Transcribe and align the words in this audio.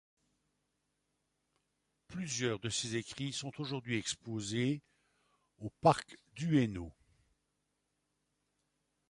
Plusieurs 2.07 2.57
de 2.57 2.69
ces 2.69 2.95
écrits 2.95 3.31
sont 3.31 3.51
aujourd'hui 3.61 3.97
exposés 3.99 4.77
au 5.59 5.67
au 5.67 5.69
parc 5.79 6.17
d'Ueno. 6.33 6.91